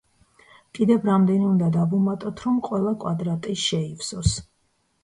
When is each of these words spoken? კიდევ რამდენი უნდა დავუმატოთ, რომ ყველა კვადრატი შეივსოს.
კიდევ 0.77 1.05
რამდენი 1.09 1.45
უნდა 1.49 1.69
დავუმატოთ, 1.77 2.43
რომ 2.47 2.59
ყველა 2.71 2.95
კვადრატი 3.05 3.59
შეივსოს. 3.69 4.35